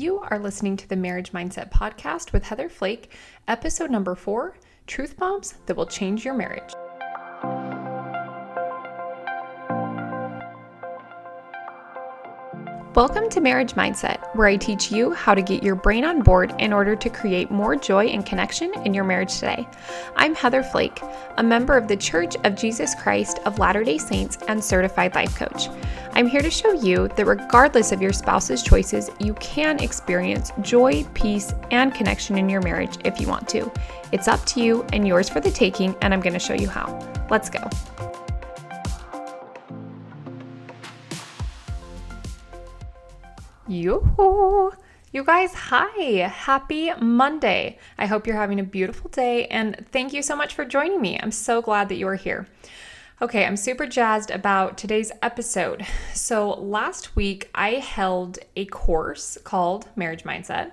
[0.00, 3.12] You are listening to the Marriage Mindset Podcast with Heather Flake,
[3.46, 6.72] episode number four Truth Bombs That Will Change Your Marriage.
[13.00, 16.54] Welcome to Marriage Mindset, where I teach you how to get your brain on board
[16.58, 19.66] in order to create more joy and connection in your marriage today.
[20.16, 21.00] I'm Heather Flake,
[21.38, 25.34] a member of the Church of Jesus Christ of Latter day Saints and certified life
[25.34, 25.70] coach.
[26.12, 31.02] I'm here to show you that regardless of your spouse's choices, you can experience joy,
[31.14, 33.72] peace, and connection in your marriage if you want to.
[34.12, 36.68] It's up to you and yours for the taking, and I'm going to show you
[36.68, 36.98] how.
[37.30, 37.66] Let's go.
[43.70, 44.72] Yoo
[45.12, 46.26] You guys, hi!
[46.26, 47.78] Happy Monday!
[47.96, 51.20] I hope you're having a beautiful day and thank you so much for joining me.
[51.20, 52.48] I'm so glad that you are here.
[53.22, 55.86] Okay, I'm super jazzed about today's episode.
[56.14, 60.72] So, last week I held a course called Marriage Mindset.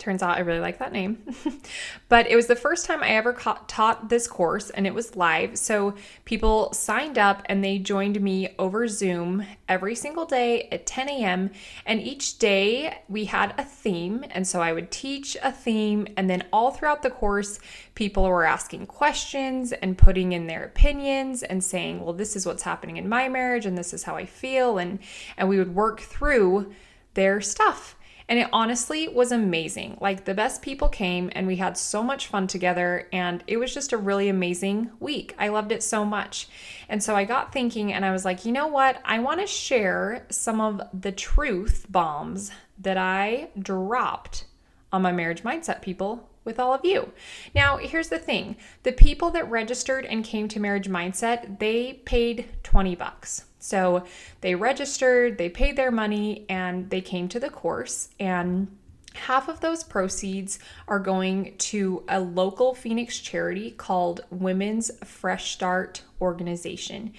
[0.00, 1.22] Turns out I really like that name.
[2.08, 5.14] but it was the first time I ever ca- taught this course and it was
[5.14, 5.58] live.
[5.58, 11.10] So people signed up and they joined me over Zoom every single day at 10
[11.10, 11.50] a.m.
[11.84, 14.24] And each day we had a theme.
[14.30, 16.08] And so I would teach a theme.
[16.16, 17.60] And then all throughout the course,
[17.94, 22.62] people were asking questions and putting in their opinions and saying, well, this is what's
[22.62, 24.78] happening in my marriage and this is how I feel.
[24.78, 24.98] And,
[25.36, 26.72] and we would work through
[27.12, 27.96] their stuff.
[28.30, 29.98] And it honestly was amazing.
[30.00, 33.74] Like the best people came and we had so much fun together and it was
[33.74, 35.34] just a really amazing week.
[35.36, 36.48] I loved it so much.
[36.88, 39.02] And so I got thinking and I was like, you know what?
[39.04, 44.44] I want to share some of the truth bombs that I dropped
[44.92, 47.12] on my marriage mindset people with all of you.
[47.54, 48.56] Now, here's the thing.
[48.82, 53.44] The people that registered and came to Marriage Mindset, they paid 20 bucks.
[53.60, 54.04] So
[54.40, 58.08] they registered, they paid their money, and they came to the course.
[58.18, 58.76] And
[59.14, 66.02] half of those proceeds are going to a local Phoenix charity called Women's Fresh Start
[66.20, 67.12] Organization.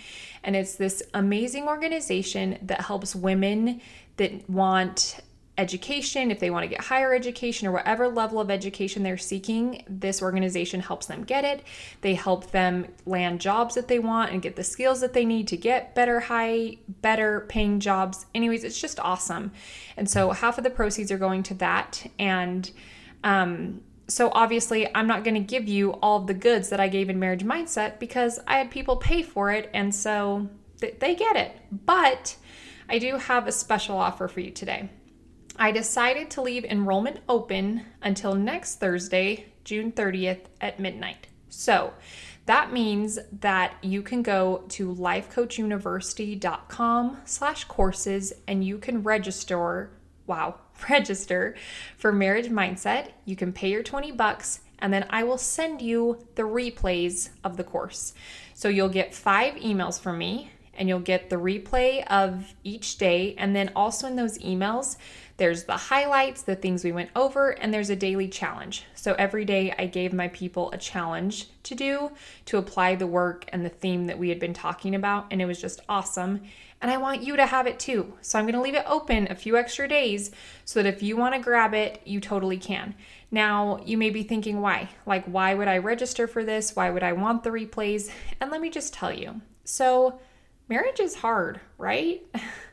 [0.43, 3.79] And it's this amazing organization that helps women
[4.17, 5.21] that want
[5.61, 9.83] education, if they want to get higher education or whatever level of education they're seeking,
[9.87, 11.63] this organization helps them get it.
[12.01, 15.47] They help them land jobs that they want and get the skills that they need
[15.49, 18.25] to get better, high, better paying jobs.
[18.33, 19.51] Anyways, it's just awesome.
[19.95, 22.05] And so half of the proceeds are going to that.
[22.17, 22.69] And,
[23.23, 27.09] um, so obviously, I'm not going to give you all the goods that I gave
[27.09, 31.55] in Marriage Mindset because I had people pay for it, and so they get it.
[31.71, 32.35] But
[32.89, 34.89] I do have a special offer for you today.
[35.57, 41.27] I decided to leave enrollment open until next Thursday, June 30th at midnight.
[41.49, 41.93] So
[42.45, 49.91] that means that you can go to lifecoachuniversity.com slash courses and you can register,
[50.25, 50.55] wow,
[50.89, 51.55] register
[51.97, 53.11] for marriage mindset.
[53.25, 57.57] You can pay your 20 bucks and then I will send you the replays of
[57.57, 58.13] the course.
[58.53, 63.35] So you'll get five emails from me and you'll get the replay of each day.
[63.37, 64.97] And then also in those emails,
[65.41, 68.85] there's the highlights, the things we went over, and there's a daily challenge.
[68.93, 72.11] So every day I gave my people a challenge to do
[72.45, 75.47] to apply the work and the theme that we had been talking about, and it
[75.47, 76.41] was just awesome.
[76.79, 78.13] And I want you to have it too.
[78.21, 80.29] So I'm going to leave it open a few extra days
[80.63, 82.93] so that if you want to grab it, you totally can.
[83.31, 84.89] Now, you may be thinking, why?
[85.07, 86.75] Like, why would I register for this?
[86.75, 88.11] Why would I want the replays?
[88.39, 89.41] And let me just tell you.
[89.63, 90.19] So,
[90.69, 92.21] marriage is hard, right?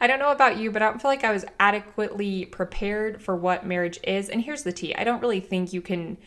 [0.00, 3.36] I don't know about you, but I don't feel like I was adequately prepared for
[3.36, 4.28] what marriage is.
[4.28, 6.18] And here's the tea I don't really think you can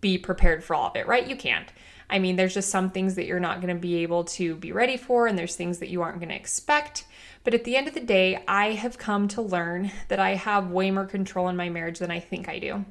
[0.00, 1.26] be prepared for all of it, right?
[1.26, 1.72] You can't.
[2.10, 4.72] I mean, there's just some things that you're not going to be able to be
[4.72, 7.06] ready for, and there's things that you aren't going to expect.
[7.42, 10.70] But at the end of the day, I have come to learn that I have
[10.70, 12.84] way more control in my marriage than I think I do.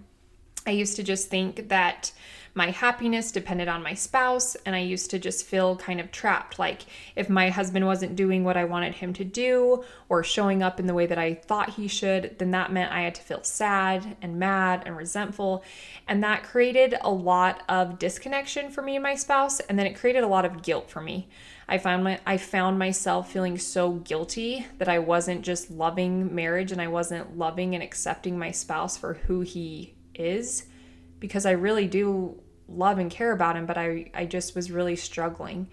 [0.66, 2.12] I used to just think that
[2.56, 6.59] my happiness depended on my spouse, and I used to just feel kind of trapped.
[6.59, 10.80] Like if my husband wasn't doing what I wanted him to do or showing up
[10.80, 13.44] in the way that I thought he should, then that meant I had to feel
[13.44, 15.63] sad and mad and resentful.
[16.07, 19.98] And that created a lot of disconnection for me and my spouse, and then it
[19.98, 21.27] created a lot of guilt for me.
[21.68, 26.72] I found my I found myself feeling so guilty that I wasn't just loving marriage
[26.72, 30.66] and I wasn't loving and accepting my spouse for who he is
[31.19, 34.95] because I really do love and care about him, but I, I just was really
[34.95, 35.68] struggling.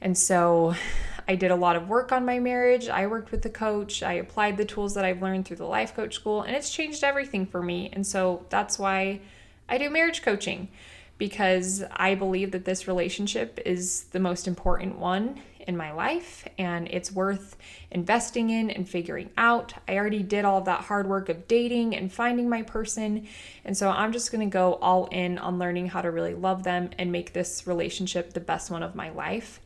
[0.00, 0.74] And so
[1.28, 2.88] I did a lot of work on my marriage.
[2.88, 4.02] I worked with the coach.
[4.02, 7.02] I applied the tools that I've learned through the life coach school, and it's changed
[7.02, 7.88] everything for me.
[7.92, 9.20] And so that's why
[9.68, 10.68] I do marriage coaching
[11.16, 16.88] because I believe that this relationship is the most important one in my life and
[16.88, 17.56] it's worth
[17.90, 19.74] investing in and figuring out.
[19.88, 23.26] I already did all that hard work of dating and finding my person.
[23.64, 26.62] And so I'm just going to go all in on learning how to really love
[26.62, 29.60] them and make this relationship the best one of my life.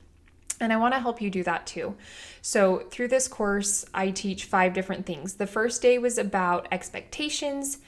[0.60, 1.94] And I want to help you do that too.
[2.42, 5.34] So, through this course, I teach five different things.
[5.34, 7.78] The first day was about expectations.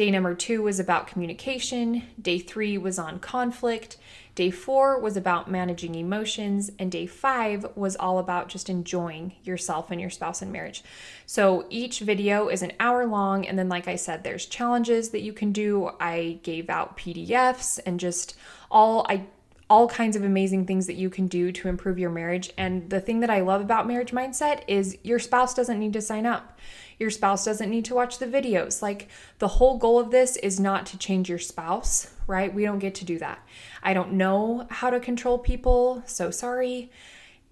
[0.00, 2.04] Day number two was about communication.
[2.18, 3.98] Day three was on conflict.
[4.34, 6.70] Day four was about managing emotions.
[6.78, 10.82] And day five was all about just enjoying yourself and your spouse in marriage.
[11.26, 13.46] So each video is an hour long.
[13.46, 15.90] And then, like I said, there's challenges that you can do.
[16.00, 18.38] I gave out PDFs and just
[18.70, 19.26] all, I
[19.70, 22.52] all kinds of amazing things that you can do to improve your marriage.
[22.58, 26.02] And the thing that I love about marriage mindset is your spouse doesn't need to
[26.02, 26.58] sign up.
[26.98, 28.82] Your spouse doesn't need to watch the videos.
[28.82, 29.08] Like
[29.38, 32.52] the whole goal of this is not to change your spouse, right?
[32.52, 33.46] We don't get to do that.
[33.80, 36.90] I don't know how to control people, so sorry.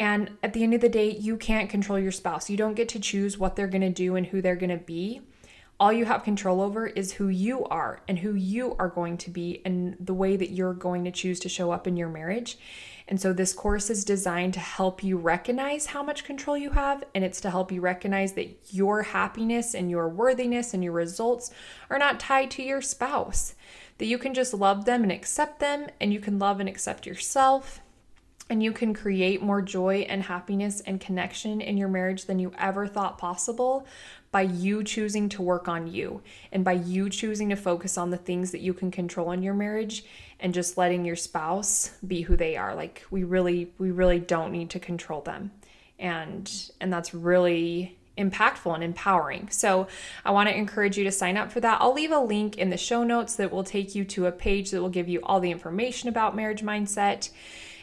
[0.01, 2.51] And at the end of the day, you can't control your spouse.
[2.51, 4.77] You don't get to choose what they're going to do and who they're going to
[4.77, 5.23] be.
[5.81, 9.31] All you have control over is who you are and who you are going to
[9.31, 12.59] be and the way that you're going to choose to show up in your marriage.
[13.07, 17.05] And so, this course is designed to help you recognize how much control you have,
[17.15, 21.51] and it's to help you recognize that your happiness and your worthiness and your results
[21.89, 23.55] are not tied to your spouse.
[23.97, 27.07] That you can just love them and accept them, and you can love and accept
[27.07, 27.81] yourself,
[28.51, 32.53] and you can create more joy and happiness and connection in your marriage than you
[32.59, 33.87] ever thought possible
[34.31, 36.21] by you choosing to work on you
[36.53, 39.55] and by you choosing to focus on the things that you can control in your
[39.55, 40.05] marriage
[40.41, 44.53] and just letting your spouse be who they are like we really we really don't
[44.53, 45.51] need to control them
[45.99, 49.49] and and that's really impactful and empowering.
[49.49, 49.87] So,
[50.25, 51.81] I want to encourage you to sign up for that.
[51.81, 54.71] I'll leave a link in the show notes that will take you to a page
[54.73, 57.31] that will give you all the information about marriage mindset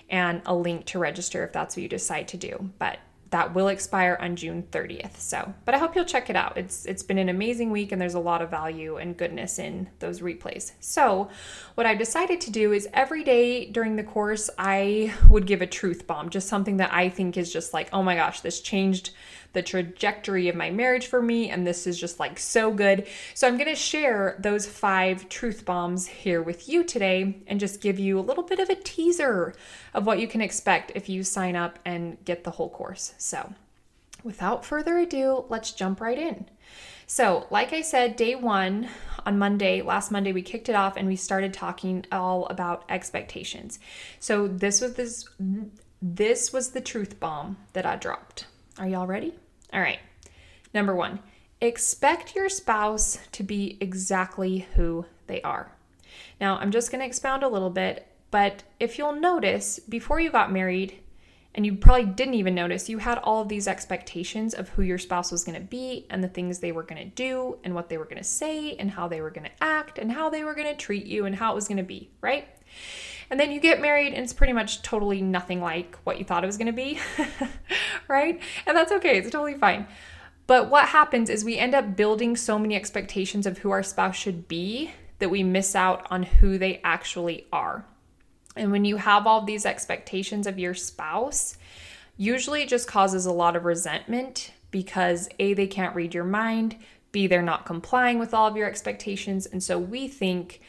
[0.09, 2.69] and a link to register if that's what you decide to do.
[2.77, 2.99] But
[3.31, 5.17] that will expire on June 30th.
[5.17, 6.57] So, but I hope you'll check it out.
[6.57, 9.89] It's it's been an amazing week and there's a lot of value and goodness in
[9.99, 10.71] those replays.
[10.79, 11.29] So,
[11.75, 15.67] what I've decided to do is every day during the course I would give a
[15.67, 19.11] truth bomb, just something that I think is just like, "Oh my gosh, this changed
[19.55, 23.07] the trajectory of my marriage for me, and this is just like so good.
[23.33, 27.81] So, I'm going to share those five truth bombs here with you today and just
[27.81, 29.55] give you a little bit of a teaser
[29.95, 33.15] of what you can expect if you sign up and get the whole course.
[33.17, 33.53] So,
[34.23, 36.45] without further ado, let's jump right in.
[37.07, 38.89] So, like I said, day one
[39.25, 43.79] on Monday, last Monday, we kicked it off and we started talking all about expectations.
[44.19, 45.29] So, this was this
[46.01, 48.47] this was the truth bomb that I dropped.
[48.77, 49.33] Are y'all ready?
[49.73, 49.99] All right.
[50.73, 51.19] Number one,
[51.61, 55.71] expect your spouse to be exactly who they are.
[56.39, 60.31] Now, I'm just going to expound a little bit, but if you'll notice, before you
[60.31, 60.99] got married,
[61.55, 64.97] and you probably didn't even notice, you had all of these expectations of who your
[64.97, 67.87] spouse was going to be and the things they were going to do and what
[67.87, 70.43] they were going to say and how they were going to act and how they
[70.43, 72.49] were going to treat you and how it was going to be, right?
[73.29, 76.43] And then you get married and it's pretty much totally nothing like what you thought
[76.43, 76.99] it was going to be,
[78.09, 78.39] right?
[78.65, 79.87] And that's okay, it's totally fine.
[80.47, 84.15] But what happens is we end up building so many expectations of who our spouse
[84.15, 87.85] should be that we miss out on who they actually are.
[88.55, 91.57] And when you have all these expectations of your spouse,
[92.15, 96.75] usually it just causes a lot of resentment because A, they can't read your mind,
[97.11, 99.45] B, they're not complying with all of your expectations.
[99.45, 100.61] And so we think,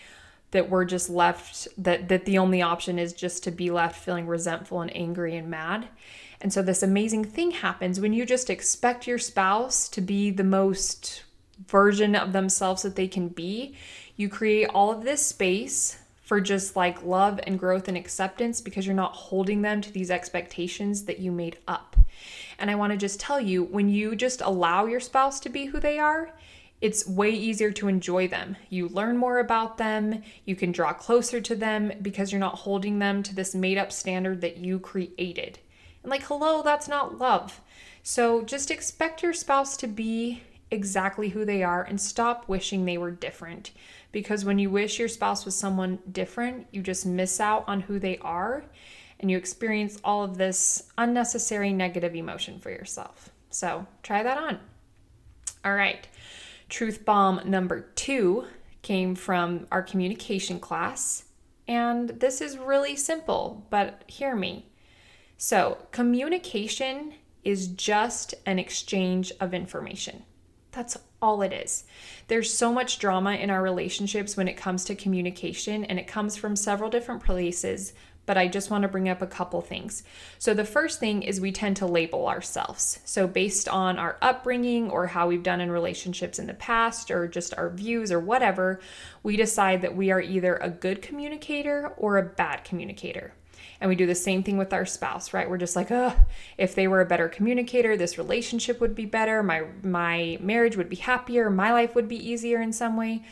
[0.53, 4.27] that we're just left that that the only option is just to be left feeling
[4.27, 5.89] resentful and angry and mad.
[6.47, 10.45] And so this amazing thing happens when you just expect your spouse to be the
[10.45, 11.25] most
[11.67, 13.75] version of themselves that they can be.
[14.15, 18.87] You create all of this space for just like love and growth and acceptance because
[18.87, 21.97] you're not holding them to these expectations that you made up.
[22.61, 25.65] And I want to just tell you when you just allow your spouse to be
[25.65, 26.31] who they are,
[26.81, 28.55] it's way easier to enjoy them.
[28.71, 33.01] You learn more about them, you can draw closer to them because you're not holding
[33.01, 35.59] them to this made up standard that you created.
[36.07, 37.61] Like, hello, that's not love.
[38.03, 42.97] So just expect your spouse to be exactly who they are and stop wishing they
[42.97, 43.73] were different.
[44.13, 47.99] Because when you wish your spouse was someone different, you just miss out on who
[47.99, 48.65] they are
[49.19, 53.31] and you experience all of this unnecessary negative emotion for yourself.
[53.51, 54.61] So try that on.
[55.65, 56.07] All right.
[56.69, 58.45] Truth bomb number two
[58.83, 61.25] came from our communication class.
[61.67, 64.67] And this is really simple, but hear me.
[65.39, 67.13] So, communication
[67.45, 70.25] is just an exchange of information.
[70.73, 71.85] That's all it is.
[72.29, 76.37] There's so much drama in our relationships when it comes to communication, and it comes
[76.37, 77.93] from several different places,
[78.25, 80.03] but I just want to bring up a couple things.
[80.39, 83.01] So, the first thing is we tend to label ourselves.
[83.05, 87.29] So, based on our upbringing or how we've done in relationships in the past or
[87.29, 88.81] just our views or whatever,
[89.23, 93.35] we decide that we are either a good communicator or a bad communicator.
[93.81, 95.49] And we do the same thing with our spouse, right?
[95.49, 96.15] We're just like, oh,
[96.57, 100.89] if they were a better communicator, this relationship would be better, my my marriage would
[100.89, 103.25] be happier, my life would be easier in some way.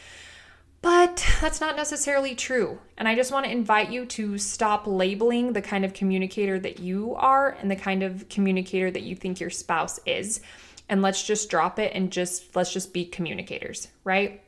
[0.85, 2.79] But that's not necessarily true.
[2.99, 6.79] And I just want to invite you to stop labeling the kind of communicator that
[6.79, 10.43] you are and the kind of communicator that you think your spouse is.
[10.91, 14.43] And let's just drop it and just let's just be communicators, right?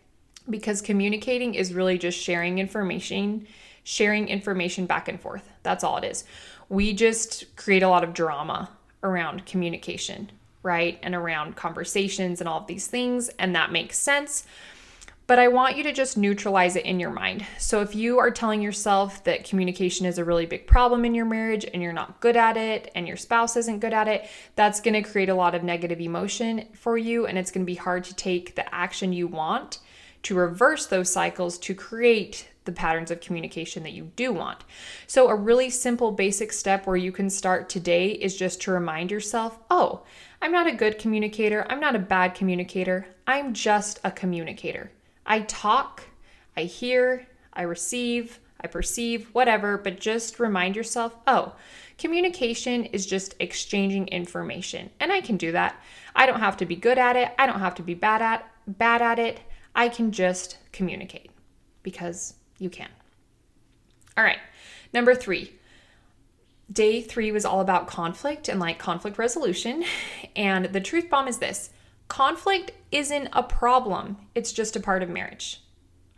[0.50, 3.46] Because communicating is really just sharing information,
[3.82, 5.50] sharing information back and forth.
[5.66, 6.24] That's all it is.
[6.68, 8.70] We just create a lot of drama
[9.02, 10.30] around communication,
[10.62, 10.98] right?
[11.02, 13.28] And around conversations and all of these things.
[13.38, 14.46] And that makes sense
[15.26, 17.44] but I want you to just neutralize it in your mind.
[17.58, 21.24] So if you are telling yourself that communication is a really big problem in your
[21.24, 24.80] marriage and you're not good at it and your spouse isn't good at it, that's
[24.80, 27.74] going to create a lot of negative emotion for you and it's going to be
[27.74, 29.80] hard to take the action you want
[30.22, 34.64] to reverse those cycles to create the patterns of communication that you do want.
[35.06, 39.10] So, a really simple basic step where you can start today is just to remind
[39.10, 40.02] yourself oh,
[40.42, 41.66] I'm not a good communicator.
[41.70, 43.06] I'm not a bad communicator.
[43.26, 44.92] I'm just a communicator.
[45.24, 46.02] I talk,
[46.56, 51.54] I hear, I receive, I perceive, whatever, but just remind yourself oh,
[51.98, 54.90] communication is just exchanging information.
[55.00, 55.80] And I can do that.
[56.14, 57.32] I don't have to be good at it.
[57.38, 59.40] I don't have to be bad at bad at it.
[59.74, 61.30] I can just communicate
[61.82, 62.88] because you can.
[64.16, 64.38] All right.
[64.92, 65.52] Number 3.
[66.72, 69.84] Day 3 was all about conflict and like conflict resolution,
[70.34, 71.70] and the truth bomb is this.
[72.08, 75.62] Conflict isn't a problem, it's just a part of marriage.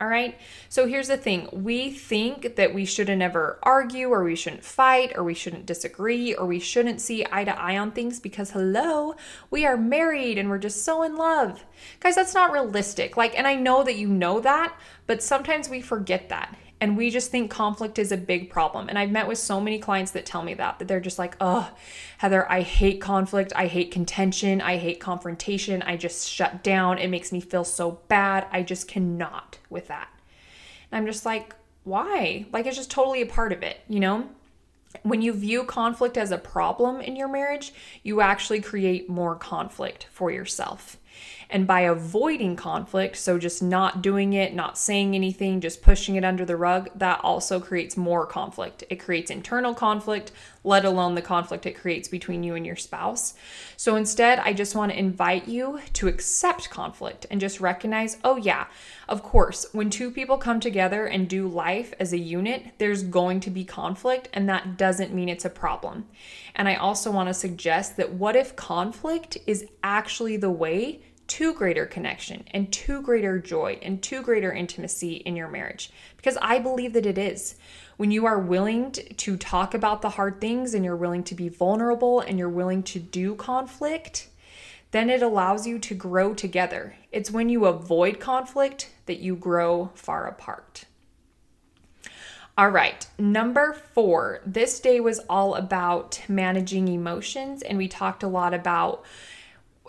[0.00, 0.38] All right.
[0.68, 5.12] So here's the thing we think that we shouldn't ever argue, or we shouldn't fight,
[5.16, 9.16] or we shouldn't disagree, or we shouldn't see eye to eye on things because, hello,
[9.50, 11.64] we are married and we're just so in love.
[11.98, 13.16] Guys, that's not realistic.
[13.16, 14.72] Like, and I know that you know that,
[15.08, 16.56] but sometimes we forget that.
[16.80, 18.88] And we just think conflict is a big problem.
[18.88, 21.37] And I've met with so many clients that tell me that, that they're just like,
[21.40, 21.70] oh,
[22.18, 23.52] Heather, I hate conflict.
[23.56, 24.61] I hate contention.
[24.61, 25.82] I hate confrontation.
[25.82, 26.99] I just shut down.
[26.99, 28.47] It makes me feel so bad.
[28.52, 30.08] I just cannot with that.
[30.92, 32.47] And I'm just like, why?
[32.52, 34.28] Like, it's just totally a part of it, you know?
[35.02, 40.06] When you view conflict as a problem in your marriage, you actually create more conflict
[40.11, 40.97] for yourself.
[41.50, 46.24] And by avoiding conflict, so just not doing it, not saying anything, just pushing it
[46.24, 48.84] under the rug, that also creates more conflict.
[48.90, 50.30] It creates internal conflict,
[50.62, 53.32] let alone the conflict it creates between you and your spouse.
[53.78, 58.36] So instead, I just want to invite you to accept conflict and just recognize oh,
[58.36, 58.66] yeah,
[59.08, 63.40] of course, when two people come together and do life as a unit, there's going
[63.40, 66.06] to be conflict, and that doesn't mean it's a problem.
[66.54, 71.54] And I also want to suggest that what if conflict is actually the way to
[71.54, 76.58] greater connection and to greater joy and to greater intimacy in your marriage because I
[76.58, 77.54] believe that it is.
[77.97, 81.49] When you are willing to talk about the hard things and you're willing to be
[81.49, 84.28] vulnerable and you're willing to do conflict,
[84.90, 86.97] then it allows you to grow together.
[87.12, 90.85] It's when you avoid conflict that you grow far apart.
[92.56, 94.40] All right, number four.
[94.44, 99.04] This day was all about managing emotions, and we talked a lot about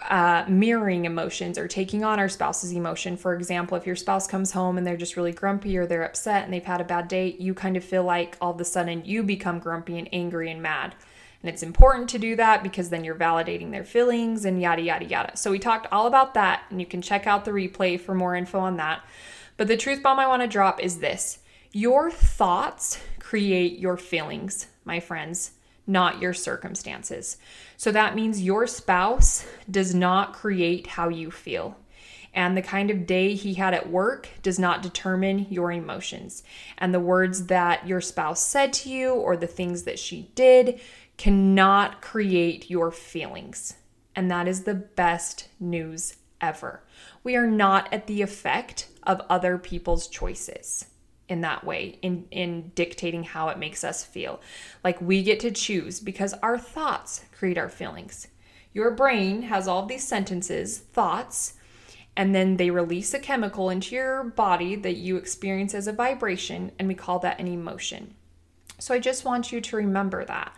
[0.03, 3.17] uh, mirroring emotions or taking on our spouse's emotion.
[3.17, 6.43] For example, if your spouse comes home and they're just really grumpy or they're upset
[6.43, 9.03] and they've had a bad day, you kind of feel like all of a sudden
[9.05, 10.95] you become grumpy and angry and mad.
[11.41, 15.05] And it's important to do that because then you're validating their feelings and yada, yada,
[15.05, 15.37] yada.
[15.37, 18.35] So we talked all about that, and you can check out the replay for more
[18.35, 19.05] info on that.
[19.55, 21.39] But the truth bomb I want to drop is this
[21.71, 25.51] your thoughts create your feelings, my friends
[25.89, 27.37] not your circumstances.
[27.75, 31.77] So that means your spouse does not create how you feel.
[32.33, 36.43] And the kind of day he had at work does not determine your emotions.
[36.77, 40.79] And the words that your spouse said to you or the things that she did
[41.17, 43.73] cannot create your feelings.
[44.15, 46.83] And that is the best news ever.
[47.23, 50.85] We are not at the effect of other people's choices
[51.29, 54.41] in that way in in dictating how it makes us feel.
[54.83, 58.27] Like we get to choose because our thoughts create our feelings.
[58.73, 61.53] Your brain has all these sentences thoughts
[62.17, 66.71] and then they release a chemical into your body that you experience as a vibration
[66.77, 68.15] and we call that an emotion.
[68.79, 70.55] So i just want you to remember that.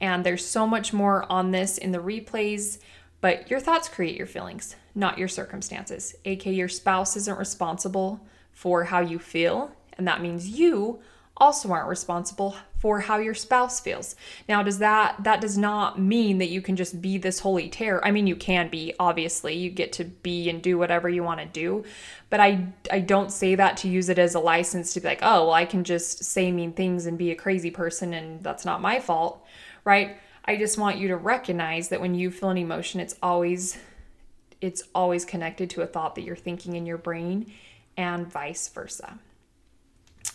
[0.00, 2.78] And there's so much more on this in the replays
[3.20, 8.84] but your thoughts create your feelings not your circumstances aka your spouse isn't responsible for
[8.84, 11.00] how you feel and that means you
[11.36, 14.16] also aren't responsible for how your spouse feels.
[14.48, 18.04] Now, does that that does not mean that you can just be this holy terror?
[18.04, 19.54] I mean, you can be, obviously.
[19.54, 21.84] You get to be and do whatever you want to do.
[22.30, 25.20] But I I don't say that to use it as a license to be like,
[25.22, 28.64] "Oh, well, I can just say mean things and be a crazy person and that's
[28.64, 29.44] not my fault."
[29.84, 30.16] Right?
[30.44, 33.78] I just want you to recognize that when you feel an emotion, it's always
[34.60, 37.52] it's always connected to a thought that you're thinking in your brain
[37.96, 39.18] and vice versa.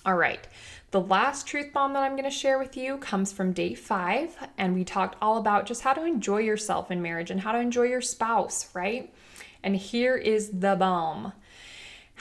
[0.08, 0.48] All right.
[0.92, 4.38] The last truth bomb that I'm going to share with you comes from day five,
[4.58, 7.60] and we talked all about just how to enjoy yourself in marriage and how to
[7.60, 9.14] enjoy your spouse, right?
[9.62, 11.34] And here is the bomb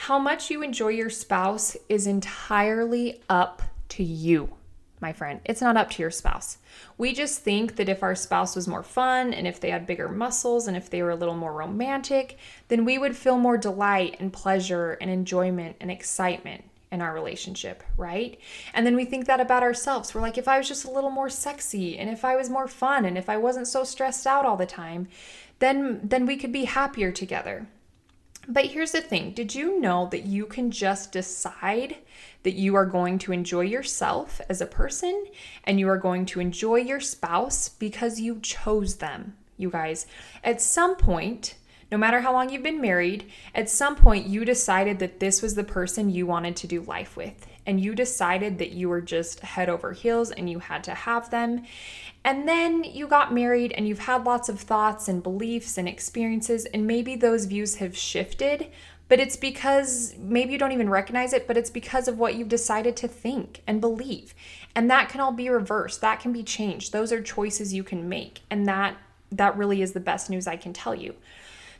[0.01, 4.53] how much you enjoy your spouse is entirely up to you,
[4.99, 5.39] my friend.
[5.43, 6.59] It's not up to your spouse.
[6.99, 10.07] We just think that if our spouse was more fun and if they had bigger
[10.07, 14.17] muscles and if they were a little more romantic, then we would feel more delight
[14.19, 18.39] and pleasure and enjoyment and excitement in our relationship, right?
[18.73, 20.13] And then we think that about ourselves.
[20.13, 22.67] We're like, if I was just a little more sexy and if I was more
[22.67, 25.07] fun and if I wasn't so stressed out all the time,
[25.59, 27.67] then then we could be happier together.
[28.47, 31.97] But here's the thing Did you know that you can just decide
[32.43, 35.25] that you are going to enjoy yourself as a person
[35.65, 40.07] and you are going to enjoy your spouse because you chose them, you guys?
[40.45, 41.55] At some point,
[41.91, 45.55] no matter how long you've been married, at some point you decided that this was
[45.55, 47.47] the person you wanted to do life with.
[47.65, 51.29] And you decided that you were just head over heels and you had to have
[51.29, 51.63] them.
[52.23, 56.65] And then you got married and you've had lots of thoughts and beliefs and experiences,
[56.65, 58.67] and maybe those views have shifted,
[59.07, 62.49] but it's because maybe you don't even recognize it, but it's because of what you've
[62.49, 64.33] decided to think and believe.
[64.75, 66.01] And that can all be reversed.
[66.01, 66.91] That can be changed.
[66.91, 68.41] Those are choices you can make.
[68.49, 68.97] And that
[69.31, 71.15] that really is the best news I can tell you.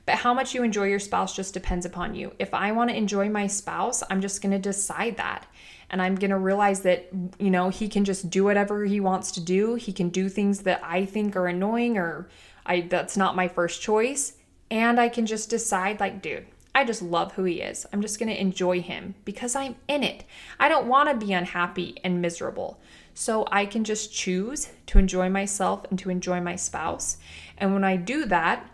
[0.07, 2.31] But how much you enjoy your spouse just depends upon you.
[2.39, 5.45] If I want to enjoy my spouse, I'm just going to decide that.
[5.89, 9.31] And I'm going to realize that, you know, he can just do whatever he wants
[9.33, 9.75] to do.
[9.75, 12.29] He can do things that I think are annoying or
[12.65, 14.33] I that's not my first choice.
[14.71, 17.85] And I can just decide like, dude, I just love who he is.
[17.91, 20.23] I'm just going to enjoy him because I'm in it.
[20.57, 22.79] I don't want to be unhappy and miserable.
[23.13, 27.17] So I can just choose to enjoy myself and to enjoy my spouse.
[27.57, 28.69] And when I do that,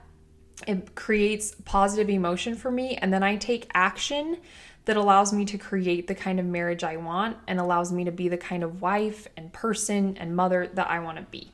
[0.68, 4.38] it creates positive emotion for me and then I take action
[4.86, 8.12] that allows me to create the kind of marriage I want and allows me to
[8.12, 11.52] be the kind of wife and person and mother that I want to be.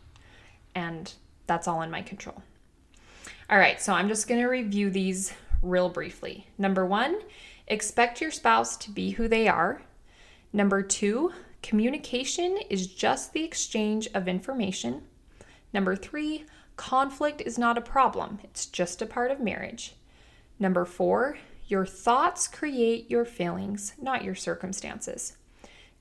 [0.73, 1.13] And
[1.45, 2.41] that's all in my control.
[3.49, 6.47] All right, so I'm just going to review these real briefly.
[6.57, 7.19] Number 1,
[7.67, 9.81] expect your spouse to be who they are.
[10.53, 15.03] Number 2, communication is just the exchange of information.
[15.73, 16.45] Number 3,
[16.79, 19.97] Conflict is not a problem, it's just a part of marriage.
[20.59, 21.37] Number four,
[21.67, 25.35] your thoughts create your feelings, not your circumstances.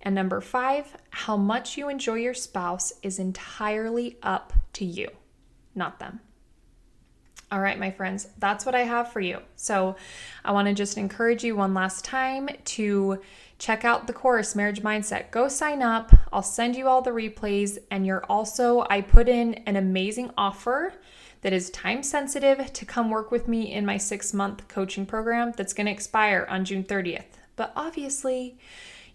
[0.00, 5.08] And number five, how much you enjoy your spouse is entirely up to you,
[5.74, 6.20] not them.
[7.50, 9.40] All right, my friends, that's what I have for you.
[9.56, 9.96] So
[10.44, 13.22] I want to just encourage you one last time to
[13.58, 15.30] check out the course, Marriage Mindset.
[15.30, 16.14] Go sign up.
[16.30, 17.78] I'll send you all the replays.
[17.90, 20.92] And you're also, I put in an amazing offer
[21.40, 25.52] that is time sensitive to come work with me in my six month coaching program
[25.56, 27.38] that's going to expire on June 30th.
[27.56, 28.58] But obviously,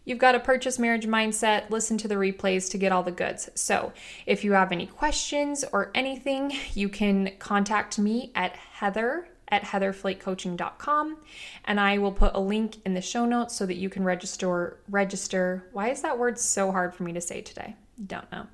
[0.05, 3.49] You've got to purchase Marriage Mindset, listen to the replays to get all the goods.
[3.55, 3.93] So,
[4.25, 11.17] if you have any questions or anything, you can contact me at Heather at heatherflakecoaching.com
[11.65, 14.79] and I will put a link in the show notes so that you can register
[14.89, 15.69] register.
[15.73, 17.75] Why is that word so hard for me to say today?
[18.07, 18.47] Don't know.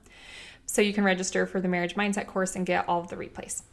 [0.66, 3.64] So you can register for the marriage mindset course and get all of the replays.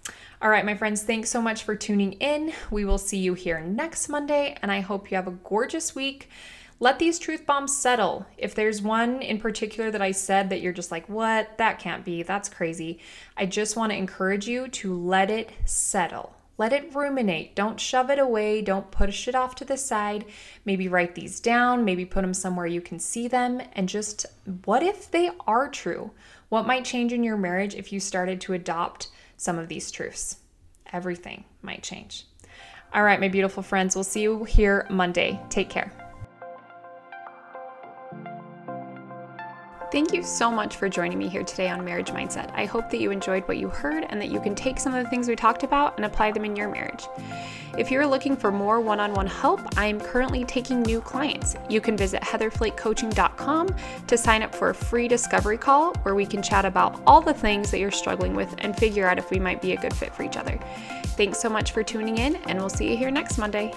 [0.40, 2.52] All right, my friends, thanks so much for tuning in.
[2.70, 6.30] We will see you here next Monday and I hope you have a gorgeous week.
[6.78, 8.26] Let these truth bombs settle.
[8.36, 11.56] If there's one in particular that I said that you're just like, what?
[11.56, 12.22] That can't be.
[12.22, 12.98] That's crazy.
[13.36, 16.34] I just want to encourage you to let it settle.
[16.58, 17.54] Let it ruminate.
[17.54, 18.60] Don't shove it away.
[18.60, 20.26] Don't push it off to the side.
[20.66, 21.84] Maybe write these down.
[21.84, 23.62] Maybe put them somewhere you can see them.
[23.72, 24.26] And just
[24.64, 26.10] what if they are true?
[26.50, 29.08] What might change in your marriage if you started to adopt
[29.38, 30.38] some of these truths?
[30.92, 32.26] Everything might change.
[32.94, 35.40] All right, my beautiful friends, we'll see you here Monday.
[35.50, 36.05] Take care.
[39.96, 42.52] Thank you so much for joining me here today on Marriage Mindset.
[42.52, 45.02] I hope that you enjoyed what you heard and that you can take some of
[45.02, 47.06] the things we talked about and apply them in your marriage.
[47.78, 51.56] If you're looking for more one on one help, I am currently taking new clients.
[51.70, 53.74] You can visit heatherflakecoaching.com
[54.06, 57.32] to sign up for a free discovery call where we can chat about all the
[57.32, 60.14] things that you're struggling with and figure out if we might be a good fit
[60.14, 60.60] for each other.
[61.16, 63.72] Thanks so much for tuning in, and we'll see you here next Monday.